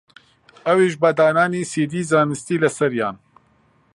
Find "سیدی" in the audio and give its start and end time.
1.71-2.07